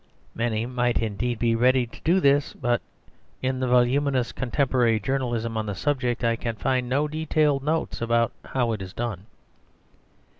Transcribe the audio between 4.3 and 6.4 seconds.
contemporary journalism on the subject I